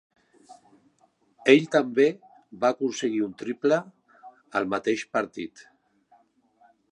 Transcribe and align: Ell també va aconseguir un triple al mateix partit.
Ell 1.53 1.67
també 1.75 2.07
va 2.63 2.71
aconseguir 2.75 3.21
un 3.27 3.37
triple 3.43 3.79
al 4.61 4.69
mateix 4.75 5.07
partit. 5.19 5.67